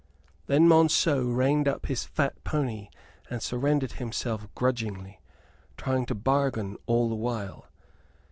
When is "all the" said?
6.87-7.13